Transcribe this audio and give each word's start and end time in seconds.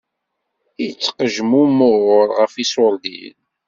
Ittqejmumuṛ 0.87 2.27
ɣef 2.39 2.53
iṣuṛdiyen. 2.63 3.39